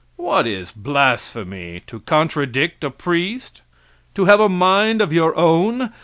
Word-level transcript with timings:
What 0.15 0.47
is 0.47 0.71
blasphemy? 0.71 1.83
To 1.85 1.99
contradict 1.99 2.83
a 2.83 2.89
priest? 2.89 3.61
to 4.15 4.25
have 4.25 4.39
a 4.39 4.49
mind 4.49 4.99
of 4.99 5.13
your 5.13 5.37
own? 5.37 5.93